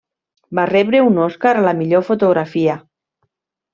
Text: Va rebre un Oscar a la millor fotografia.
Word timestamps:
Va 0.59 0.63
rebre 0.69 1.01
un 1.09 1.19
Oscar 1.25 1.51
a 1.59 1.67
la 1.67 1.75
millor 1.83 2.07
fotografia. 2.11 2.79